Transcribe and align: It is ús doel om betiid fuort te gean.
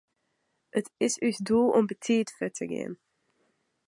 It 0.79 0.87
is 1.05 1.15
ús 1.27 1.37
doel 1.47 1.69
om 1.77 1.85
betiid 1.89 2.27
fuort 2.35 2.55
te 2.57 2.65
gean. 2.71 2.93